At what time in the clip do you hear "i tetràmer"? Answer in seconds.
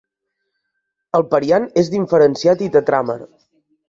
2.69-3.19